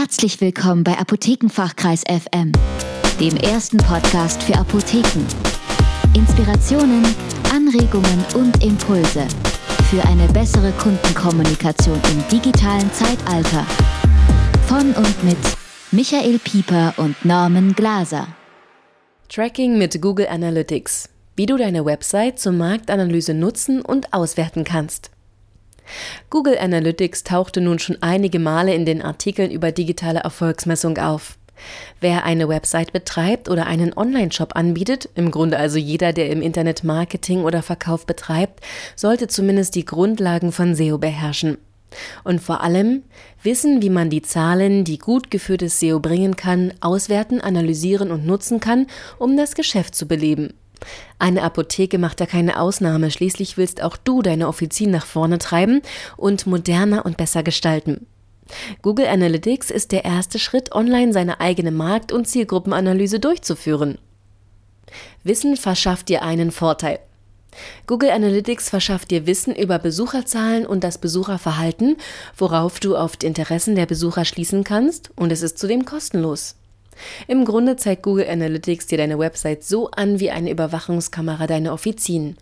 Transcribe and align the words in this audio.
Herzlich 0.00 0.40
willkommen 0.40 0.82
bei 0.82 0.96
Apothekenfachkreis 0.96 2.04
FM, 2.04 2.52
dem 3.20 3.36
ersten 3.36 3.76
Podcast 3.76 4.42
für 4.42 4.56
Apotheken. 4.56 5.26
Inspirationen, 6.14 7.04
Anregungen 7.54 8.24
und 8.34 8.64
Impulse 8.64 9.28
für 9.90 10.02
eine 10.08 10.26
bessere 10.28 10.72
Kundenkommunikation 10.72 12.00
im 12.12 12.28
digitalen 12.28 12.90
Zeitalter. 12.94 13.66
Von 14.68 14.90
und 14.92 15.22
mit 15.22 15.36
Michael 15.90 16.38
Pieper 16.38 16.94
und 16.96 17.22
Norman 17.22 17.74
Glaser. 17.74 18.26
Tracking 19.28 19.76
mit 19.76 20.00
Google 20.00 20.28
Analytics. 20.28 21.10
Wie 21.36 21.44
du 21.44 21.58
deine 21.58 21.84
Website 21.84 22.38
zur 22.38 22.52
Marktanalyse 22.52 23.34
nutzen 23.34 23.82
und 23.82 24.14
auswerten 24.14 24.64
kannst. 24.64 25.10
Google 26.28 26.58
Analytics 26.58 27.24
tauchte 27.24 27.60
nun 27.60 27.78
schon 27.78 27.98
einige 28.00 28.38
Male 28.38 28.74
in 28.74 28.84
den 28.84 29.02
Artikeln 29.02 29.50
über 29.50 29.72
digitale 29.72 30.20
Erfolgsmessung 30.20 30.98
auf. 30.98 31.36
Wer 32.00 32.24
eine 32.24 32.48
Website 32.48 32.92
betreibt 32.92 33.48
oder 33.48 33.66
einen 33.66 33.96
Online-Shop 33.96 34.56
anbietet, 34.56 35.08
im 35.14 35.30
Grunde 35.30 35.58
also 35.58 35.78
jeder, 35.78 36.12
der 36.12 36.30
im 36.30 36.42
Internet 36.42 36.84
Marketing 36.84 37.42
oder 37.42 37.62
Verkauf 37.62 38.06
betreibt, 38.06 38.60
sollte 38.96 39.28
zumindest 39.28 39.74
die 39.74 39.84
Grundlagen 39.84 40.52
von 40.52 40.74
SEO 40.74 40.98
beherrschen. 40.98 41.58
Und 42.22 42.40
vor 42.40 42.62
allem 42.62 43.02
wissen, 43.42 43.82
wie 43.82 43.90
man 43.90 44.10
die 44.10 44.22
Zahlen, 44.22 44.84
die 44.84 44.98
gut 44.98 45.30
geführtes 45.30 45.80
SEO 45.80 45.98
bringen 45.98 46.36
kann, 46.36 46.72
auswerten, 46.80 47.40
analysieren 47.40 48.12
und 48.12 48.26
nutzen 48.26 48.60
kann, 48.60 48.86
um 49.18 49.36
das 49.36 49.54
Geschäft 49.54 49.94
zu 49.94 50.06
beleben. 50.06 50.54
Eine 51.18 51.42
Apotheke 51.42 51.98
macht 51.98 52.20
da 52.20 52.26
keine 52.26 52.60
Ausnahme, 52.60 53.10
schließlich 53.10 53.56
willst 53.56 53.82
auch 53.82 53.96
du 53.96 54.22
deine 54.22 54.48
Offizien 54.48 54.90
nach 54.90 55.06
vorne 55.06 55.38
treiben 55.38 55.82
und 56.16 56.46
moderner 56.46 57.04
und 57.04 57.16
besser 57.16 57.42
gestalten. 57.42 58.06
Google 58.82 59.06
Analytics 59.06 59.70
ist 59.70 59.92
der 59.92 60.04
erste 60.04 60.38
Schritt, 60.38 60.72
online 60.72 61.12
seine 61.12 61.40
eigene 61.40 61.70
Markt- 61.70 62.12
und 62.12 62.26
Zielgruppenanalyse 62.26 63.20
durchzuführen. 63.20 63.98
Wissen 65.22 65.56
verschafft 65.56 66.08
dir 66.08 66.22
einen 66.22 66.50
Vorteil. 66.50 66.98
Google 67.86 68.10
Analytics 68.10 68.68
verschafft 68.68 69.10
dir 69.10 69.26
Wissen 69.26 69.54
über 69.54 69.78
Besucherzahlen 69.78 70.66
und 70.66 70.84
das 70.84 70.98
Besucherverhalten, 70.98 71.96
worauf 72.36 72.80
du 72.80 72.96
auf 72.96 73.16
die 73.16 73.26
Interessen 73.26 73.74
der 73.74 73.86
Besucher 73.86 74.24
schließen 74.24 74.64
kannst, 74.64 75.10
und 75.16 75.32
es 75.32 75.42
ist 75.42 75.58
zudem 75.58 75.84
kostenlos. 75.84 76.56
Im 77.26 77.44
Grunde 77.44 77.76
zeigt 77.76 78.02
Google 78.02 78.28
Analytics 78.28 78.86
dir 78.86 78.98
deine 78.98 79.18
Website 79.18 79.64
so 79.64 79.90
an 79.90 80.20
wie 80.20 80.30
eine 80.30 80.50
Überwachungskamera 80.50 81.46
deine 81.46 81.72
Offizien. 81.72 82.36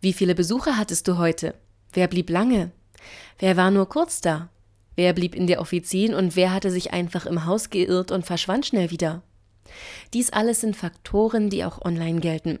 Wie 0.00 0.12
viele 0.12 0.34
Besucher 0.34 0.76
hattest 0.76 1.08
du 1.08 1.18
heute? 1.18 1.54
Wer 1.92 2.08
blieb 2.08 2.30
lange? 2.30 2.70
Wer 3.38 3.56
war 3.56 3.70
nur 3.70 3.88
kurz 3.88 4.20
da? 4.20 4.48
Wer 4.94 5.12
blieb 5.12 5.34
in 5.34 5.46
der 5.46 5.60
Offizien 5.60 6.14
und 6.14 6.36
wer 6.36 6.52
hatte 6.52 6.70
sich 6.70 6.92
einfach 6.92 7.26
im 7.26 7.44
Haus 7.44 7.70
geirrt 7.70 8.10
und 8.10 8.24
verschwand 8.24 8.66
schnell 8.66 8.90
wieder? 8.90 9.22
Dies 10.14 10.30
alles 10.30 10.60
sind 10.60 10.76
Faktoren, 10.76 11.50
die 11.50 11.64
auch 11.64 11.84
online 11.84 12.20
gelten. 12.20 12.58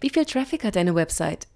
Wie 0.00 0.10
viel 0.10 0.24
Traffic 0.24 0.64
hat 0.64 0.76
deine 0.76 0.94
Website? 0.94 1.46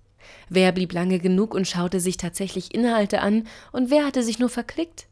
Wer 0.48 0.72
blieb 0.72 0.92
lange 0.92 1.18
genug 1.18 1.54
und 1.54 1.66
schaute 1.66 2.00
sich 2.00 2.16
tatsächlich 2.16 2.74
Inhalte 2.74 3.20
an 3.20 3.46
und 3.72 3.90
wer 3.90 4.04
hatte 4.04 4.22
sich 4.22 4.38
nur 4.38 4.48
verklickt? 4.48 5.06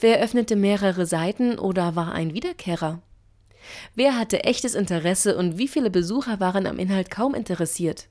Wer 0.00 0.20
öffnete 0.20 0.56
mehrere 0.56 1.06
Seiten 1.06 1.58
oder 1.58 1.96
war 1.96 2.12
ein 2.12 2.34
Wiederkehrer? 2.34 3.00
Wer 3.94 4.18
hatte 4.18 4.44
echtes 4.44 4.74
Interesse 4.74 5.36
und 5.36 5.58
wie 5.58 5.68
viele 5.68 5.90
Besucher 5.90 6.40
waren 6.40 6.66
am 6.66 6.78
Inhalt 6.78 7.10
kaum 7.10 7.34
interessiert? 7.34 8.08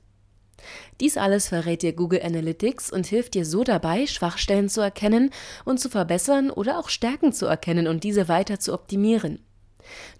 Dies 1.00 1.16
alles 1.16 1.48
verrät 1.48 1.82
dir 1.82 1.92
Google 1.92 2.22
Analytics 2.22 2.90
und 2.90 3.06
hilft 3.06 3.34
dir 3.34 3.44
so 3.44 3.64
dabei, 3.64 4.06
Schwachstellen 4.06 4.68
zu 4.68 4.80
erkennen 4.80 5.30
und 5.64 5.78
zu 5.78 5.88
verbessern 5.88 6.50
oder 6.50 6.78
auch 6.78 6.88
Stärken 6.88 7.32
zu 7.32 7.46
erkennen 7.46 7.86
und 7.86 8.04
diese 8.04 8.28
weiter 8.28 8.60
zu 8.60 8.72
optimieren. 8.72 9.40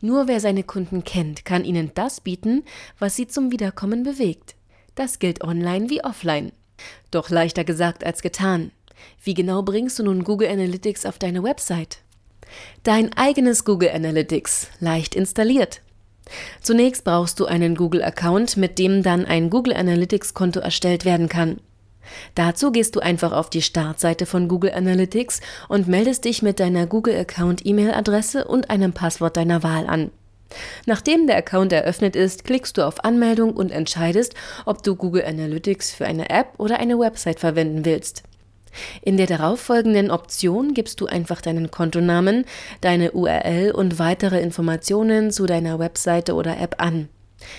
Nur 0.00 0.28
wer 0.28 0.40
seine 0.40 0.62
Kunden 0.62 1.04
kennt, 1.04 1.44
kann 1.44 1.64
ihnen 1.64 1.92
das 1.94 2.20
bieten, 2.20 2.64
was 2.98 3.16
sie 3.16 3.26
zum 3.26 3.50
Wiederkommen 3.50 4.02
bewegt. 4.02 4.56
Das 4.94 5.18
gilt 5.18 5.42
online 5.42 5.88
wie 5.88 6.04
offline. 6.04 6.52
Doch 7.10 7.30
leichter 7.30 7.64
gesagt 7.64 8.04
als 8.04 8.20
getan. 8.20 8.72
Wie 9.22 9.34
genau 9.34 9.62
bringst 9.62 9.98
du 9.98 10.04
nun 10.04 10.24
Google 10.24 10.48
Analytics 10.48 11.06
auf 11.06 11.18
deine 11.18 11.42
Website? 11.42 11.98
Dein 12.82 13.12
eigenes 13.16 13.64
Google 13.64 13.90
Analytics, 13.90 14.68
leicht 14.80 15.14
installiert. 15.14 15.80
Zunächst 16.60 17.04
brauchst 17.04 17.40
du 17.40 17.46
einen 17.46 17.74
Google-Account, 17.74 18.56
mit 18.56 18.78
dem 18.78 19.02
dann 19.02 19.26
ein 19.26 19.50
Google 19.50 19.74
Analytics-Konto 19.74 20.60
erstellt 20.60 21.04
werden 21.04 21.28
kann. 21.28 21.58
Dazu 22.34 22.70
gehst 22.70 22.96
du 22.96 23.00
einfach 23.00 23.32
auf 23.32 23.50
die 23.50 23.62
Startseite 23.62 24.26
von 24.26 24.48
Google 24.48 24.72
Analytics 24.72 25.40
und 25.68 25.88
meldest 25.88 26.24
dich 26.24 26.42
mit 26.42 26.60
deiner 26.60 26.86
Google-Account-E-Mail-Adresse 26.86 28.44
und 28.46 28.70
einem 28.70 28.92
Passwort 28.92 29.36
deiner 29.36 29.62
Wahl 29.62 29.86
an. 29.86 30.10
Nachdem 30.86 31.26
der 31.26 31.36
Account 31.36 31.72
eröffnet 31.72 32.14
ist, 32.14 32.44
klickst 32.44 32.78
du 32.78 32.86
auf 32.86 33.04
Anmeldung 33.04 33.54
und 33.54 33.72
entscheidest, 33.72 34.34
ob 34.66 34.82
du 34.82 34.94
Google 34.94 35.24
Analytics 35.24 35.92
für 35.92 36.06
eine 36.06 36.30
App 36.30 36.48
oder 36.58 36.78
eine 36.78 36.98
Website 36.98 37.40
verwenden 37.40 37.84
willst. 37.84 38.22
In 39.02 39.16
der 39.16 39.26
darauffolgenden 39.26 40.10
Option 40.10 40.74
gibst 40.74 41.00
du 41.00 41.06
einfach 41.06 41.40
deinen 41.40 41.70
Kontonamen, 41.70 42.44
deine 42.80 43.12
URL 43.12 43.72
und 43.72 43.98
weitere 43.98 44.40
Informationen 44.40 45.30
zu 45.30 45.46
deiner 45.46 45.78
Webseite 45.78 46.34
oder 46.34 46.58
App 46.58 46.76
an. 46.78 47.08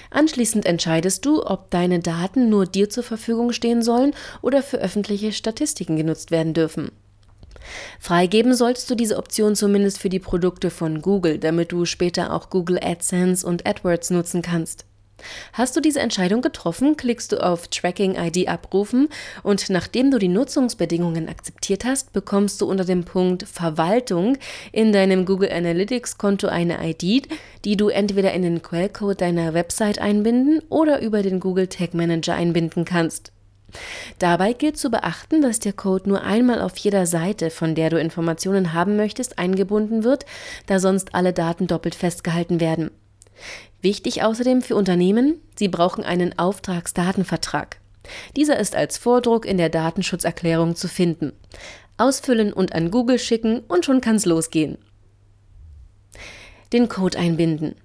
Anschließend 0.10 0.66
entscheidest 0.66 1.26
du, 1.26 1.46
ob 1.46 1.70
deine 1.70 2.00
Daten 2.00 2.50
nur 2.50 2.66
dir 2.66 2.90
zur 2.90 3.04
Verfügung 3.04 3.52
stehen 3.52 3.82
sollen 3.82 4.14
oder 4.42 4.64
für 4.64 4.78
öffentliche 4.78 5.32
Statistiken 5.32 5.96
genutzt 5.96 6.32
werden 6.32 6.54
dürfen. 6.54 6.92
Freigeben 8.00 8.54
solltest 8.54 8.90
du 8.90 8.96
diese 8.96 9.18
Option 9.18 9.56
zumindest 9.56 10.00
für 10.00 10.10
die 10.10 10.20
Produkte 10.20 10.70
von 10.70 11.02
Google, 11.02 11.40
damit 11.40 11.72
du 11.72 11.86
später 11.86 12.32
auch 12.34 12.50
Google 12.50 12.80
AdSense 12.82 13.46
und 13.46 13.66
AdWords 13.66 14.12
nutzen 14.12 14.42
kannst. 14.42 14.86
Hast 15.54 15.76
du 15.76 15.82
diese 15.82 16.00
Entscheidung 16.00 16.42
getroffen, 16.42 16.98
klickst 16.98 17.32
du 17.32 17.44
auf 17.44 17.68
Tracking 17.68 18.16
ID 18.16 18.48
abrufen 18.48 19.10
und 19.44 19.70
nachdem 19.70 20.12
du 20.12 20.20
die 20.20 20.28
Nutzungsbedingungen 20.28 21.30
akzeptiert 21.30 21.86
hast, 21.86 22.14
bekommst 22.14 22.62
du 22.62 22.70
unter 22.70 22.86
dem 22.86 23.04
Punkt 23.04 23.44
Verwaltung 23.44 24.38
in 24.72 24.92
deinem 24.92 25.26
Google 25.26 25.52
Analytics 25.52 26.18
Konto 26.18 26.48
eine 26.48 26.78
ID, 26.88 27.28
die 27.64 27.78
du 27.78 27.90
entweder 27.90 28.34
in 28.34 28.42
den 28.42 28.62
Quellcode 28.62 29.22
deiner 29.22 29.54
Website 29.54 30.00
einbinden 30.00 30.62
oder 30.70 31.02
über 31.02 31.22
den 31.22 31.40
Google 31.40 31.68
Tag 31.68 31.94
Manager 31.94 32.36
einbinden 32.36 32.86
kannst. 32.86 33.32
Dabei 34.20 34.54
gilt 34.54 34.78
zu 34.78 34.90
beachten, 34.90 35.42
dass 35.42 35.60
der 35.60 35.74
Code 35.74 36.10
nur 36.10 36.24
einmal 36.24 36.62
auf 36.62 36.78
jeder 36.78 37.06
Seite, 37.06 37.50
von 37.50 37.76
der 37.76 37.90
du 37.90 38.00
Informationen 38.00 38.74
haben 38.74 38.96
möchtest, 38.96 39.38
eingebunden 39.40 40.04
wird, 40.04 40.26
da 40.68 40.80
sonst 40.80 41.14
alle 41.14 41.34
Daten 41.34 41.68
doppelt 41.68 41.96
festgehalten 41.96 42.60
werden. 42.60 42.92
Wichtig 43.86 44.24
außerdem 44.24 44.64
für 44.64 44.76
Unternehmen, 44.76 45.40
sie 45.56 45.68
brauchen 45.68 46.04
einen 46.04 46.40
Auftragsdatenvertrag. 46.40 47.80
Dieser 48.36 48.58
ist 48.58 48.76
als 48.76 48.98
Vordruck 48.98 49.46
in 49.46 49.60
der 49.60 49.70
Datenschutzerklärung 49.70 50.76
zu 50.76 50.88
finden. 50.88 51.34
Ausfüllen 51.96 52.52
und 52.52 52.74
an 52.74 52.90
Google 52.90 53.20
schicken 53.20 53.60
und 53.68 53.86
schon 53.86 54.02
kann's 54.02 54.26
losgehen. 54.26 54.80
Den 56.74 56.90
Code 56.90 57.20
einbinden. 57.20 57.76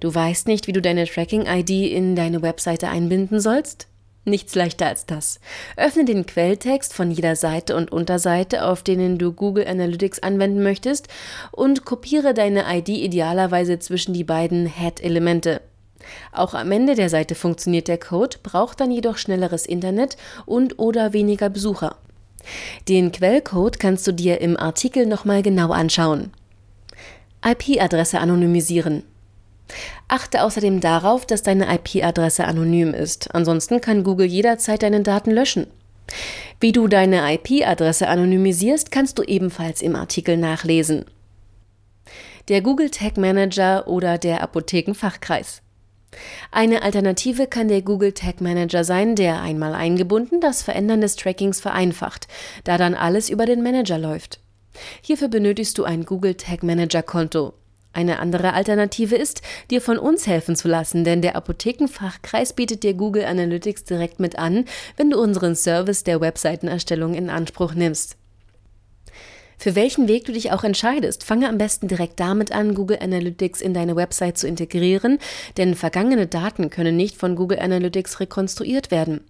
Du 0.00 0.12
weißt 0.12 0.48
nicht, 0.48 0.66
wie 0.66 0.72
du 0.72 0.82
deine 0.82 1.06
Tracking-ID 1.06 1.70
in 1.70 2.16
deine 2.16 2.42
Webseite 2.42 2.88
einbinden 2.88 3.38
sollst? 3.38 3.86
Nichts 4.28 4.56
leichter 4.56 4.86
als 4.86 5.06
das. 5.06 5.38
Öffne 5.76 6.04
den 6.04 6.26
Quelltext 6.26 6.92
von 6.92 7.12
jeder 7.12 7.36
Seite 7.36 7.76
und 7.76 7.92
Unterseite, 7.92 8.64
auf 8.64 8.82
denen 8.82 9.18
du 9.18 9.32
Google 9.32 9.68
Analytics 9.68 10.18
anwenden 10.18 10.64
möchtest, 10.64 11.06
und 11.52 11.84
kopiere 11.84 12.34
deine 12.34 12.64
ID 12.68 12.88
idealerweise 12.88 13.78
zwischen 13.78 14.14
die 14.14 14.24
beiden 14.24 14.66
Head-Elemente. 14.66 15.60
Auch 16.32 16.54
am 16.54 16.72
Ende 16.72 16.96
der 16.96 17.08
Seite 17.08 17.36
funktioniert 17.36 17.86
der 17.86 17.98
Code, 17.98 18.38
braucht 18.42 18.80
dann 18.80 18.90
jedoch 18.90 19.16
schnelleres 19.16 19.64
Internet 19.64 20.16
und 20.44 20.80
oder 20.80 21.12
weniger 21.12 21.48
Besucher. 21.48 21.94
Den 22.88 23.12
Quellcode 23.12 23.78
kannst 23.78 24.08
du 24.08 24.12
dir 24.12 24.40
im 24.40 24.56
Artikel 24.56 25.06
nochmal 25.06 25.42
genau 25.42 25.70
anschauen. 25.70 26.32
IP-Adresse 27.44 28.18
anonymisieren. 28.18 29.04
Achte 30.08 30.42
außerdem 30.42 30.80
darauf, 30.80 31.26
dass 31.26 31.42
deine 31.42 31.66
IP-Adresse 31.74 32.44
anonym 32.44 32.94
ist. 32.94 33.34
Ansonsten 33.34 33.80
kann 33.80 34.04
Google 34.04 34.26
jederzeit 34.26 34.82
deine 34.82 35.02
Daten 35.02 35.30
löschen. 35.30 35.66
Wie 36.60 36.72
du 36.72 36.88
deine 36.88 37.34
IP-Adresse 37.34 38.08
anonymisierst, 38.08 38.90
kannst 38.90 39.18
du 39.18 39.22
ebenfalls 39.22 39.82
im 39.82 39.96
Artikel 39.96 40.36
nachlesen. 40.36 41.04
Der 42.48 42.62
Google 42.62 42.90
Tag 42.90 43.16
Manager 43.16 43.88
oder 43.88 44.18
der 44.18 44.42
Apothekenfachkreis. 44.42 45.62
Eine 46.50 46.82
Alternative 46.82 47.46
kann 47.46 47.68
der 47.68 47.82
Google 47.82 48.12
Tag 48.12 48.40
Manager 48.40 48.84
sein, 48.84 49.16
der 49.16 49.42
einmal 49.42 49.74
eingebunden 49.74 50.40
das 50.40 50.62
Verändern 50.62 51.00
des 51.00 51.16
Trackings 51.16 51.60
vereinfacht, 51.60 52.28
da 52.64 52.78
dann 52.78 52.94
alles 52.94 53.28
über 53.28 53.44
den 53.44 53.62
Manager 53.62 53.98
läuft. 53.98 54.40
Hierfür 55.02 55.28
benötigst 55.28 55.76
du 55.78 55.84
ein 55.84 56.04
Google 56.04 56.34
Tag 56.34 56.62
Manager 56.62 57.02
Konto. 57.02 57.54
Eine 57.96 58.18
andere 58.18 58.52
Alternative 58.52 59.16
ist, 59.16 59.40
dir 59.70 59.80
von 59.80 59.96
uns 59.96 60.26
helfen 60.26 60.54
zu 60.54 60.68
lassen, 60.68 61.02
denn 61.02 61.22
der 61.22 61.34
Apothekenfachkreis 61.34 62.52
bietet 62.52 62.82
dir 62.82 62.92
Google 62.92 63.24
Analytics 63.24 63.84
direkt 63.84 64.20
mit 64.20 64.38
an, 64.38 64.66
wenn 64.98 65.08
du 65.08 65.18
unseren 65.18 65.56
Service 65.56 66.04
der 66.04 66.20
Webseitenerstellung 66.20 67.14
in 67.14 67.30
Anspruch 67.30 67.72
nimmst. 67.72 68.18
Für 69.56 69.74
welchen 69.74 70.08
Weg 70.08 70.26
du 70.26 70.32
dich 70.32 70.52
auch 70.52 70.62
entscheidest, 70.62 71.24
fange 71.24 71.48
am 71.48 71.56
besten 71.56 71.88
direkt 71.88 72.20
damit 72.20 72.52
an, 72.52 72.74
Google 72.74 72.98
Analytics 73.00 73.62
in 73.62 73.72
deine 73.72 73.96
Website 73.96 74.36
zu 74.36 74.46
integrieren, 74.46 75.18
denn 75.56 75.74
vergangene 75.74 76.26
Daten 76.26 76.68
können 76.68 76.98
nicht 76.98 77.16
von 77.16 77.34
Google 77.34 77.60
Analytics 77.60 78.20
rekonstruiert 78.20 78.90
werden. 78.90 79.22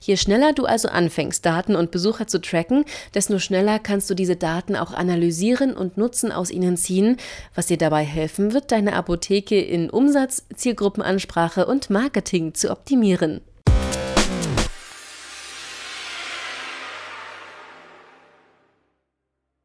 Je 0.00 0.16
schneller 0.16 0.52
du 0.52 0.64
also 0.64 0.88
anfängst, 0.88 1.44
Daten 1.44 1.76
und 1.76 1.90
Besucher 1.90 2.26
zu 2.26 2.40
tracken, 2.40 2.84
desto 3.14 3.38
schneller 3.38 3.78
kannst 3.78 4.08
du 4.10 4.14
diese 4.14 4.36
Daten 4.36 4.76
auch 4.76 4.92
analysieren 4.92 5.76
und 5.76 5.96
Nutzen 5.96 6.32
aus 6.32 6.50
ihnen 6.50 6.76
ziehen, 6.76 7.18
was 7.54 7.66
dir 7.66 7.78
dabei 7.78 8.04
helfen 8.04 8.54
wird, 8.54 8.72
deine 8.72 8.94
Apotheke 8.94 9.60
in 9.60 9.90
Umsatz, 9.90 10.44
Zielgruppenansprache 10.54 11.66
und 11.66 11.90
Marketing 11.90 12.54
zu 12.54 12.70
optimieren. 12.70 13.40